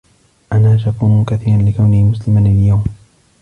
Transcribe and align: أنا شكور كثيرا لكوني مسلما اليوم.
أنا 0.51 0.77
شكور 0.77 1.23
كثيرا 1.25 1.61
لكوني 1.61 2.03
مسلما 2.03 2.39
اليوم. 2.39 2.83